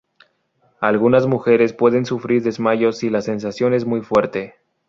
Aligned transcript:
Algunas 0.79 1.27
mujeres 1.27 1.73
pueden 1.73 2.07
sufrir 2.07 2.41
desmayos 2.41 2.97
si 2.97 3.11
la 3.11 3.21
sensación 3.21 3.75
es 3.75 3.85
muy 3.85 4.01
fuerte. 4.01 4.55